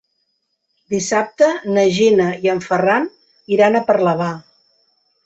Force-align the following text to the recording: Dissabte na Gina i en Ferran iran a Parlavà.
Dissabte 0.93 1.49
na 1.75 1.83
Gina 1.97 2.29
i 2.45 2.51
en 2.55 2.63
Ferran 2.69 3.05
iran 3.57 3.77
a 3.77 3.83
Parlavà. 3.91 4.31